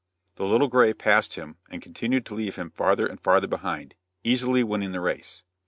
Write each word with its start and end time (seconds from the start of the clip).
The 0.33 0.47
Little 0.47 0.67
Gray 0.67 0.93
passed 0.95 1.35
him 1.35 1.57
and 1.69 1.79
continued 1.79 2.25
to 2.25 2.33
leave 2.33 2.55
him 2.55 2.71
farther 2.71 3.05
and 3.05 3.21
farther 3.21 3.45
behind, 3.45 3.93
easily 4.23 4.63
winning 4.63 4.93
the 4.93 4.99
race. 4.99 5.43